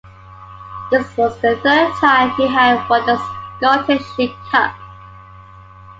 [0.89, 3.19] This was the third time he had won the
[3.59, 4.75] Scottish League Cup.